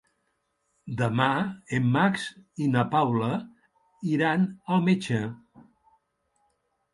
Demà 1.01 1.27
en 1.77 1.91
Max 1.95 2.23
i 2.67 2.69
na 2.77 2.85
Paula 2.95 3.29
iran 4.15 4.49
al 4.77 4.83
metge. 4.89 5.21